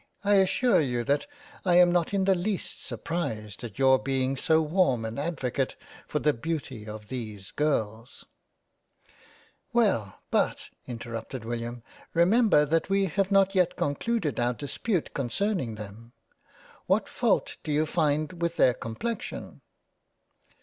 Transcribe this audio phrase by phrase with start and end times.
[0.23, 1.27] I assure you that
[1.63, 5.75] I am not in the least surprised at your being so warm an advo cate
[6.07, 8.25] for the Beauty of these girls
[9.73, 11.83] ""Well, but (interrupted William)
[12.15, 16.13] remember that we have not yet concluded our dispute concerning them.
[16.87, 19.61] What fault do you find with their complexion